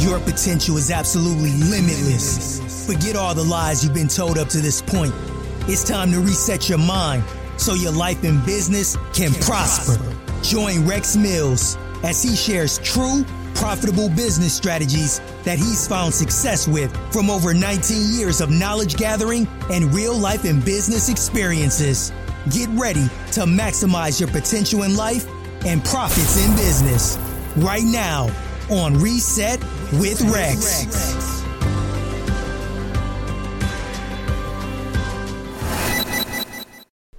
[0.00, 2.86] Your potential is absolutely limitless.
[2.86, 5.12] Forget all the lies you've been told up to this point.
[5.68, 7.22] It's time to reset your mind
[7.58, 10.02] so your life and business can prosper.
[10.42, 16.90] Join Rex Mills as he shares true, profitable business strategies that he's found success with
[17.12, 22.10] from over 19 years of knowledge gathering and real life and business experiences.
[22.48, 25.26] Get ready to maximize your potential in life
[25.66, 27.18] and profits in business
[27.58, 28.30] right now
[28.70, 29.58] on Reset
[29.94, 31.42] with Rex.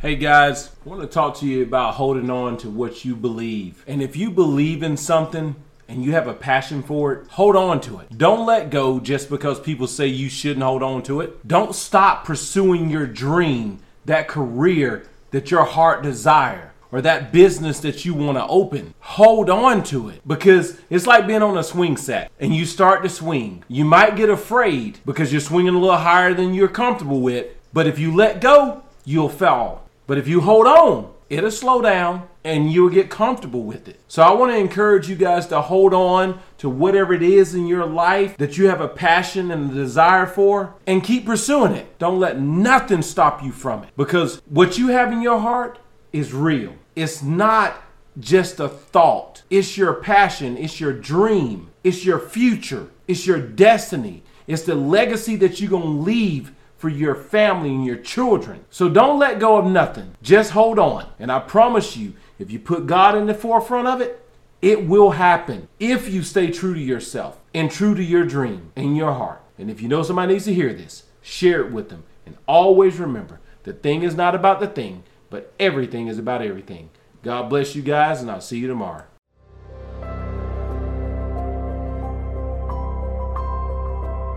[0.00, 3.84] Hey guys, I want to talk to you about holding on to what you believe.
[3.86, 5.54] And if you believe in something
[5.86, 8.16] and you have a passion for it, hold on to it.
[8.16, 11.46] Don't let go just because people say you shouldn't hold on to it.
[11.46, 18.04] Don't stop pursuing your dream, that career that your heart desire or that business that
[18.04, 18.94] you want to open.
[19.00, 23.02] Hold on to it because it's like being on a swing set and you start
[23.02, 23.64] to swing.
[23.66, 27.88] You might get afraid because you're swinging a little higher than you're comfortable with, but
[27.88, 29.88] if you let go, you'll fall.
[30.06, 33.98] But if you hold on, it'll slow down and you'll get comfortable with it.
[34.06, 37.66] So I want to encourage you guys to hold on to whatever it is in
[37.66, 41.98] your life that you have a passion and a desire for and keep pursuing it.
[41.98, 45.80] Don't let nothing stop you from it because what you have in your heart
[46.12, 46.74] is real.
[46.94, 47.82] It's not
[48.18, 49.42] just a thought.
[49.50, 54.22] It's your passion, it's your dream, it's your future, it's your destiny.
[54.46, 58.64] It's the legacy that you're going to leave for your family and your children.
[58.68, 60.14] So don't let go of nothing.
[60.22, 61.08] Just hold on.
[61.18, 64.20] And I promise you, if you put God in the forefront of it,
[64.60, 68.96] it will happen if you stay true to yourself and true to your dream in
[68.96, 69.40] your heart.
[69.58, 72.04] And if you know somebody needs to hear this, share it with them.
[72.26, 75.04] And always remember the thing is not about the thing,
[75.34, 76.88] but everything is about everything.
[77.24, 79.02] God bless you guys, and I'll see you tomorrow.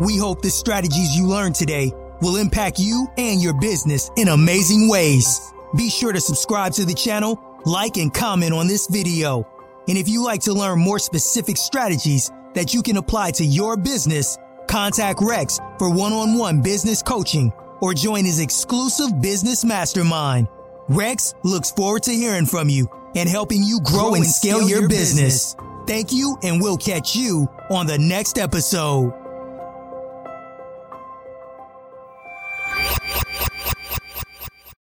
[0.00, 4.88] We hope the strategies you learned today will impact you and your business in amazing
[4.88, 5.52] ways.
[5.76, 9.46] Be sure to subscribe to the channel, like and comment on this video.
[9.86, 13.76] And if you like to learn more specific strategies that you can apply to your
[13.76, 20.48] business, contact Rex for one-on-one business coaching or join his exclusive business mastermind.
[20.90, 25.54] Rex looks forward to hearing from you and helping you grow, and scale, your, business.
[25.86, 29.12] Thank you and we'll catch you on the next episode.